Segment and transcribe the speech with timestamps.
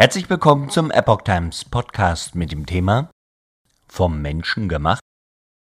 [0.00, 3.10] Herzlich willkommen zum Epoch Times Podcast mit dem Thema
[3.88, 5.00] Vom Menschen gemacht.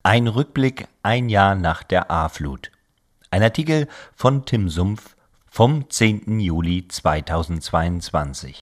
[0.03, 2.71] Ein Rückblick ein Jahr nach der A-Flut.
[3.31, 6.39] Ein Artikel von Tim Sumpf vom 10.
[6.39, 8.61] Juli 2022.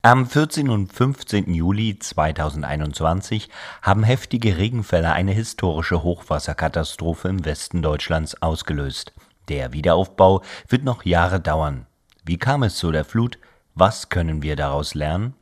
[0.00, 0.70] Am 14.
[0.70, 1.52] und 15.
[1.52, 3.50] Juli 2021
[3.82, 9.12] haben heftige Regenfälle eine historische Hochwasserkatastrophe im Westen Deutschlands ausgelöst.
[9.50, 11.84] Der Wiederaufbau wird noch Jahre dauern.
[12.24, 13.38] Wie kam es zu der Flut?
[13.80, 15.34] Was können wir daraus lernen?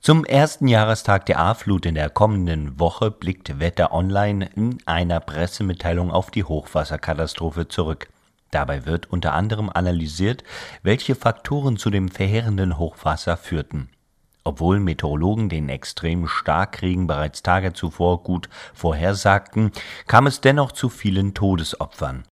[0.00, 6.10] Zum ersten Jahrestag der A-Flut in der kommenden Woche blickt Wetter Online in einer Pressemitteilung
[6.10, 8.08] auf die Hochwasserkatastrophe zurück.
[8.50, 10.42] Dabei wird unter anderem analysiert,
[10.82, 13.88] welche Faktoren zu dem verheerenden Hochwasser führten.
[14.42, 19.70] Obwohl Meteorologen den extremen Starkregen bereits Tage zuvor gut vorhersagten,
[20.08, 22.24] kam es dennoch zu vielen Todesopfern.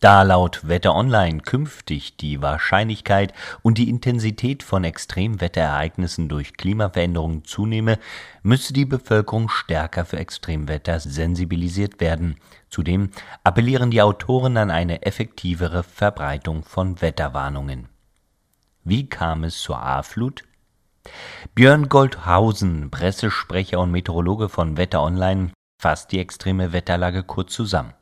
[0.00, 7.98] Da laut Wetter Online künftig die Wahrscheinlichkeit und die Intensität von Extremwetterereignissen durch Klimaveränderungen zunehme,
[8.42, 12.36] müsse die Bevölkerung stärker für Extremwetter sensibilisiert werden.
[12.68, 13.12] Zudem
[13.44, 17.88] appellieren die Autoren an eine effektivere Verbreitung von Wetterwarnungen.
[18.82, 20.44] Wie kam es zur A-Flut?
[21.54, 27.94] Björn Goldhausen, Pressesprecher und Meteorologe von Wetter Online, fasst die extreme Wetterlage kurz zusammen.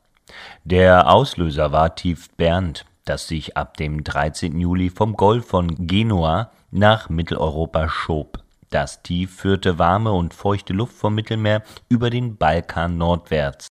[0.63, 4.59] Der Auslöser war Tief Bernd, das sich ab dem 13.
[4.59, 8.39] Juli vom Golf von Genua nach Mitteleuropa schob.
[8.69, 13.67] Das Tief führte warme und feuchte Luft vom Mittelmeer über den Balkan nordwärts.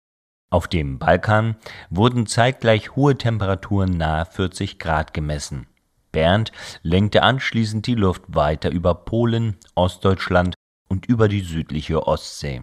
[0.51, 1.55] Auf dem Balkan
[1.89, 5.67] wurden zeitgleich hohe Temperaturen nahe 40 Grad gemessen.
[6.11, 6.51] Bernd
[6.83, 10.55] lenkte anschließend die Luft weiter über Polen, Ostdeutschland
[10.89, 12.61] und über die südliche Ostsee.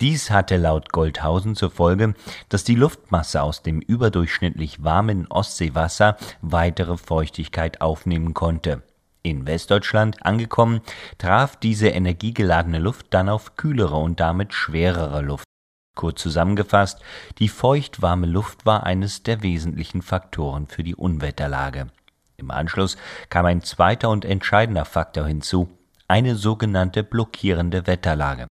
[0.00, 2.14] Dies hatte laut Goldhausen zur Folge,
[2.48, 8.82] dass die Luftmasse aus dem überdurchschnittlich warmen Ostseewasser weitere Feuchtigkeit aufnehmen konnte.
[9.22, 10.82] In Westdeutschland angekommen,
[11.18, 15.44] traf diese energiegeladene Luft dann auf kühlere und damit schwerere Luft.
[15.96, 17.00] Kurz zusammengefasst,
[17.38, 21.88] die feuchtwarme Luft war eines der wesentlichen Faktoren für die Unwetterlage.
[22.36, 22.96] Im Anschluss
[23.30, 25.68] kam ein zweiter und entscheidender Faktor hinzu,
[26.06, 28.46] eine sogenannte blockierende Wetterlage.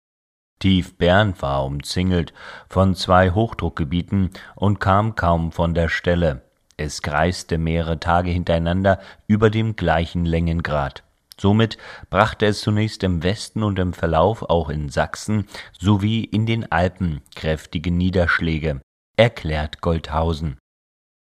[0.60, 2.34] Tief Bern war umzingelt
[2.70, 6.44] von zwei Hochdruckgebieten und kam kaum von der Stelle.
[6.78, 11.04] Es kreiste mehrere Tage hintereinander über dem gleichen Längengrad.
[11.38, 11.78] Somit
[12.10, 17.22] brachte es zunächst im Westen und im Verlauf auch in Sachsen sowie in den Alpen
[17.36, 18.82] kräftige Niederschläge,
[19.18, 20.58] erklärt Goldhausen.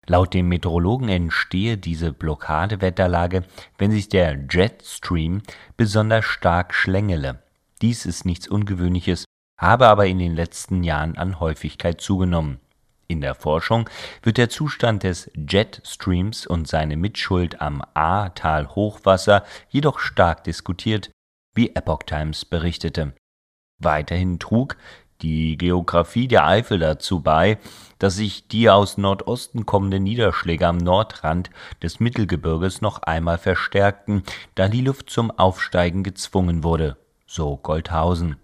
[0.05, 3.43] Laut dem Meteorologen entstehe diese Blockadewetterlage,
[3.77, 5.41] wenn sich der Jetstream
[5.77, 7.42] besonders stark schlängele.
[7.83, 9.25] Dies ist nichts Ungewöhnliches,
[9.59, 12.61] habe aber in den letzten Jahren an Häufigkeit zugenommen.
[13.09, 13.89] In der Forschung
[14.21, 21.11] wird der Zustand des Jetstreams und seine Mitschuld am Ahrtal-Hochwasser jedoch stark diskutiert,
[21.55, 23.15] wie Epoch Times berichtete.
[23.79, 24.77] Weiterhin trug
[25.21, 27.57] die Geographie der Eifel dazu bei,
[27.99, 31.49] dass sich die aus Nordosten kommenden Niederschläge am Nordrand
[31.81, 34.23] des Mittelgebirges noch einmal verstärkten,
[34.55, 36.95] da die Luft zum Aufsteigen gezwungen wurde
[37.33, 38.37] so Goldhausen.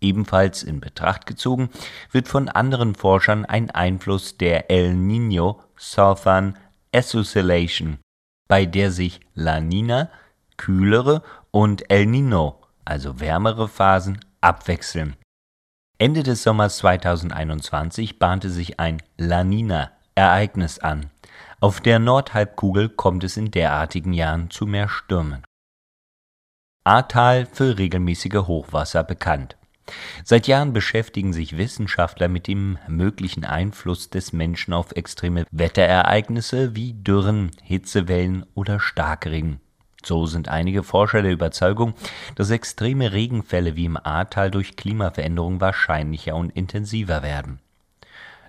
[0.00, 1.70] Ebenfalls in Betracht gezogen
[2.10, 6.56] wird von anderen Forschern ein Einfluss der El Niño Southern
[6.94, 7.98] Association,
[8.48, 10.10] bei der sich La Nina,
[10.56, 12.54] kühlere, und El Niño,
[12.84, 15.16] also wärmere Phasen, abwechseln.
[15.98, 21.10] Ende des Sommers 2021 bahnte sich ein La Nina Ereignis an.
[21.60, 25.44] Auf der Nordhalbkugel kommt es in derartigen Jahren zu mehr Stürmen.
[26.84, 29.56] Ahrtal für regelmäßige Hochwasser bekannt.
[30.24, 36.94] Seit Jahren beschäftigen sich Wissenschaftler mit dem möglichen Einfluss des Menschen auf extreme Wetterereignisse wie
[36.94, 39.60] Dürren, Hitzewellen oder Starkregen.
[40.04, 41.94] So sind einige Forscher der Überzeugung,
[42.34, 47.60] dass extreme Regenfälle wie im Ahrtal durch Klimaveränderung wahrscheinlicher und intensiver werden.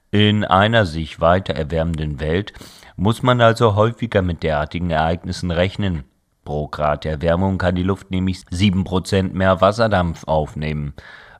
[0.09, 2.53] In einer sich weiter erwärmenden Welt
[2.95, 6.03] muss man also häufiger mit derartigen Ereignissen rechnen,
[6.45, 10.93] Pro Grad Erwärmung kann die Luft nämlich 7% mehr Wasserdampf aufnehmen.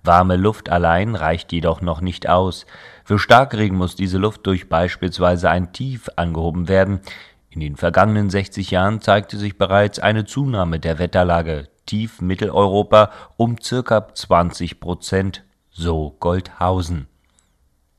[0.03, 2.65] Warme Luft allein reicht jedoch noch nicht aus.
[3.05, 6.99] Für Starkregen muss diese Luft durch beispielsweise ein Tief angehoben werden.
[7.49, 13.57] In den vergangenen 60 Jahren zeigte sich bereits eine Zunahme der Wetterlage tief Mitteleuropa um
[13.61, 17.07] circa 20 Prozent, so Goldhausen.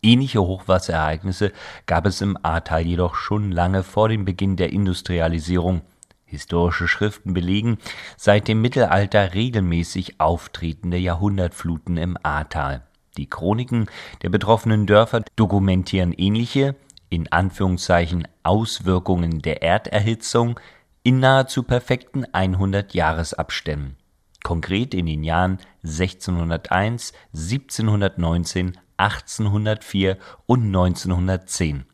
[0.03, 1.53] Ähnliche Hochwasserereignisse
[1.87, 5.83] gab es im Ahrtal jedoch schon lange vor dem Beginn der Industrialisierung.
[6.25, 7.79] Historische Schriften belegen
[8.17, 12.83] seit dem Mittelalter regelmäßig auftretende Jahrhundertfluten im Ahrtal.
[13.17, 13.87] Die Chroniken
[14.23, 16.75] der betroffenen Dörfer dokumentieren ähnliche,
[17.11, 20.59] in Anführungszeichen, Auswirkungen der Erderhitzung,
[21.05, 23.97] in nahezu perfekten 100-Jahresabständen,
[24.43, 31.85] konkret in den Jahren 1601, 1719, 1804 und 1910.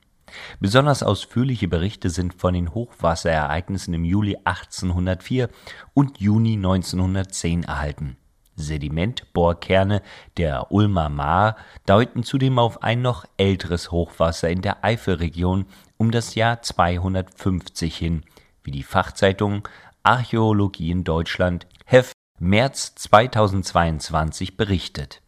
[0.61, 5.49] Besonders ausführliche Berichte sind von den Hochwasserereignissen im Juli 1804
[5.95, 8.17] und Juni 1910 erhalten.
[8.57, 10.03] Sedimentbohrkerne
[10.37, 11.57] der Ulmer Maar
[11.87, 15.67] deuten zudem auf ein noch älteres Hochwasser in der Eifelregion
[15.97, 18.25] um das Jahr 250 hin,
[18.63, 19.67] wie die Fachzeitung
[20.03, 25.23] Archäologie in Deutschland Heft März 2022 berichtet.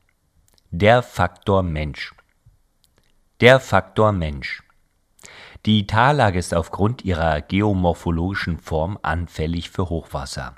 [0.70, 2.14] Der Faktor Mensch
[3.40, 4.62] Der Faktor Mensch
[5.64, 10.56] Die Tallage ist aufgrund ihrer geomorphologischen Form anfällig für Hochwasser.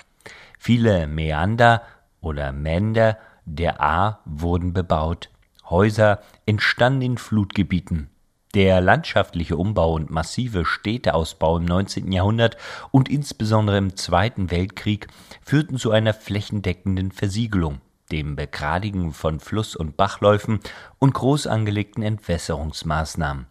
[0.57, 1.83] Viele Mäander
[2.21, 5.29] oder Mänder der Ahr wurden bebaut.
[5.69, 8.09] Häuser entstanden in Flutgebieten.
[8.55, 12.11] Der landschaftliche Umbau und massive Städteausbau im 19.
[12.11, 12.57] Jahrhundert
[12.89, 15.07] und insbesondere im Zweiten Weltkrieg
[15.43, 17.79] führten zu einer flächendeckenden Versiegelung,
[18.11, 20.61] dem Begradigen von Fluss- und Bachläufen
[20.97, 23.45] und groß angelegten Entwässerungsmaßnahmen.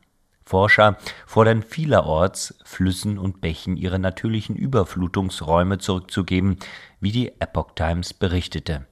[0.47, 6.59] Forscher fordern vielerorts, Flüssen und Bächen ihre natürlichen Überflutungsräume zurückzugeben,
[7.01, 8.87] wie die Epoch Times berichtete.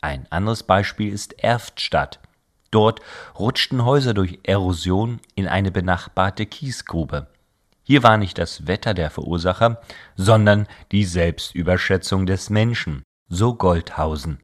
[0.00, 2.20] Ein anderes Beispiel ist Erftstadt.
[2.72, 3.00] Dort
[3.38, 7.28] rutschten Häuser durch Erosion in eine benachbarte Kiesgrube.
[7.84, 9.80] Hier war nicht das Wetter der Verursacher,
[10.16, 14.40] sondern die Selbstüberschätzung des Menschen, so Goldhausen.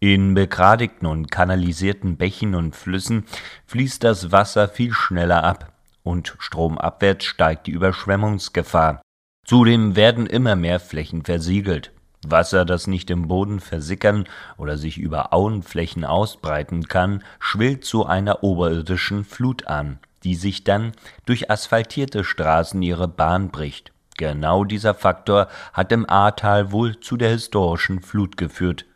[0.00, 3.24] In begradigten und kanalisierten Bächen und Flüssen
[3.66, 5.72] fließt das Wasser viel schneller ab
[6.08, 9.02] und stromabwärts steigt die Überschwemmungsgefahr.
[9.46, 11.92] Zudem werden immer mehr Flächen versiegelt.
[12.26, 14.24] Wasser, das nicht im Boden versickern
[14.56, 20.92] oder sich über Auenflächen ausbreiten kann, schwillt zu einer oberirdischen Flut an, die sich dann
[21.26, 23.92] durch asphaltierte Straßen ihre Bahn bricht.
[24.16, 28.86] Genau dieser Faktor hat im Ahrtal wohl zu der historischen Flut geführt,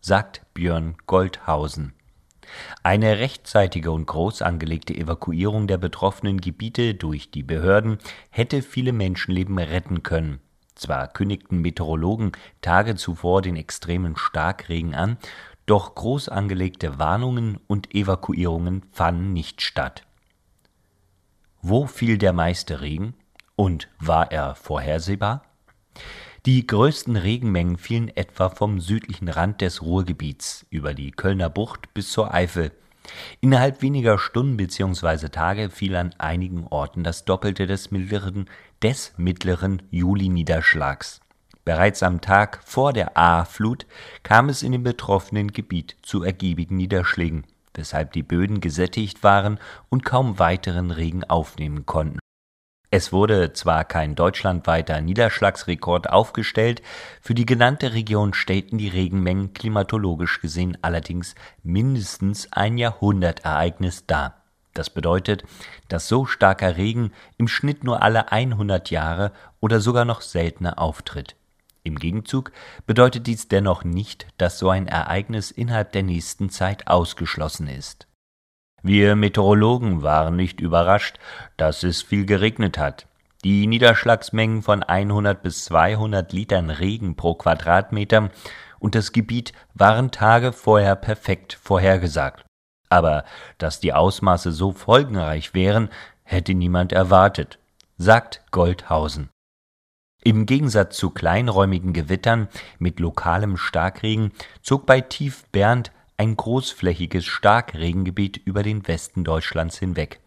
[0.00, 1.92] sagt Björn Goldhausen.
[2.82, 7.98] Eine rechtzeitige und groß angelegte Evakuierung der betroffenen Gebiete durch die Behörden
[8.30, 10.40] hätte viele Menschenleben retten können.
[10.74, 15.18] Zwar kündigten Meteorologen Tage zuvor den extremen Starkregen an,
[15.66, 20.04] doch groß angelegte Warnungen und Evakuierungen fanden nicht statt.
[21.60, 23.14] Wo fiel der meiste Regen
[23.54, 25.44] und war er vorhersehbar?
[26.44, 32.10] Die größten Regenmengen fielen etwa vom südlichen Rand des Ruhrgebiets über die Kölner Bucht bis
[32.10, 32.72] zur Eifel.
[33.40, 35.28] Innerhalb weniger Stunden bzw.
[35.28, 38.50] Tage fiel an einigen Orten das Doppelte des mittleren,
[38.82, 41.20] des mittleren Juli-Niederschlags.
[41.64, 43.86] Bereits am Tag vor der A-Flut
[44.24, 47.44] kam es in dem betroffenen Gebiet zu ergiebigen Niederschlägen,
[47.74, 49.60] weshalb die Böden gesättigt waren
[49.90, 52.18] und kaum weiteren Regen aufnehmen konnten
[52.94, 56.82] es wurde zwar kein deutschlandweiter Niederschlagsrekord aufgestellt,
[57.22, 64.42] für die genannte Region stellten die Regenmengen klimatologisch gesehen allerdings mindestens ein Jahrhundertereignis dar.
[64.74, 65.42] Das bedeutet,
[65.88, 71.34] dass so starker Regen im Schnitt nur alle 100 Jahre oder sogar noch seltener auftritt.
[71.84, 72.52] Im Gegenzug
[72.84, 78.06] bedeutet dies dennoch nicht, dass so ein Ereignis innerhalb der nächsten Zeit ausgeschlossen ist
[78.82, 81.18] wir Meteorologen waren nicht überrascht,
[81.56, 83.06] dass es viel geregnet hat.
[83.44, 88.30] Die Niederschlagsmengen von 100 bis 200 Litern Regen pro Quadratmeter
[88.78, 92.44] und das Gebiet waren Tage vorher perfekt vorhergesagt.
[92.88, 93.24] Aber
[93.58, 95.88] dass die Ausmaße so folgenreich wären,
[96.24, 97.58] hätte niemand erwartet,
[97.96, 99.28] sagt Goldhausen.
[100.24, 102.48] Im Gegensatz zu kleinräumigen Gewittern
[102.78, 105.90] mit lokalem Starkregen zog bei Tief Bernd
[106.22, 110.20] ein großflächiges Starkregengebiet über den Westen Deutschlands hinweg.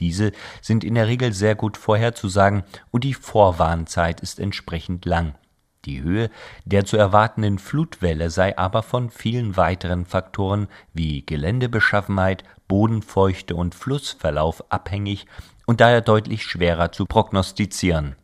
[0.00, 5.36] Diese sind in der Regel sehr gut vorherzusagen und die Vorwarnzeit ist entsprechend lang.
[5.84, 6.30] Die Höhe
[6.64, 14.64] der zu erwartenden Flutwelle sei aber von vielen weiteren Faktoren wie Geländebeschaffenheit, Bodenfeuchte und Flussverlauf
[14.72, 15.26] abhängig
[15.64, 18.16] und daher deutlich schwerer zu prognostizieren.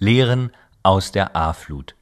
[0.00, 0.50] Lehren
[0.82, 1.94] aus der A-Flut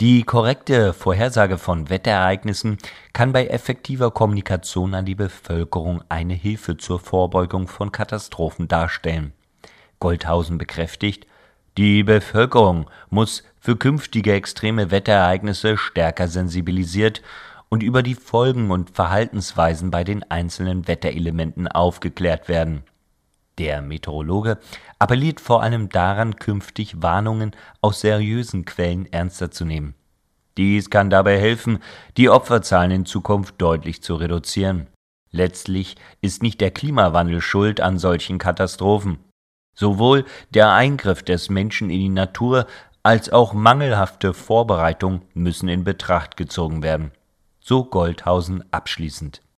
[0.00, 2.78] die korrekte Vorhersage von Wetterereignissen
[3.12, 9.32] kann bei effektiver Kommunikation an die Bevölkerung eine Hilfe zur Vorbeugung von Katastrophen darstellen.
[9.98, 11.26] Goldhausen bekräftigt,
[11.76, 17.22] die Bevölkerung muss für künftige extreme Wetterereignisse stärker sensibilisiert
[17.68, 22.84] und über die Folgen und Verhaltensweisen bei den einzelnen Wetterelementen aufgeklärt werden
[23.58, 24.58] der Meteorologe
[24.98, 29.94] appelliert vor allem daran, künftig Warnungen aus seriösen Quellen ernster zu nehmen.
[30.56, 31.78] Dies kann dabei helfen,
[32.16, 34.86] die Opferzahlen in Zukunft deutlich zu reduzieren.
[35.30, 39.18] Letztlich ist nicht der Klimawandel schuld an solchen Katastrophen,
[39.78, 42.66] Sowohl der Eingriff des Menschen in die Natur
[43.04, 47.12] als auch mangelhafte Vorbereitung müssen in Betracht gezogen werden.
[47.60, 49.40] So Goldhausen abschließend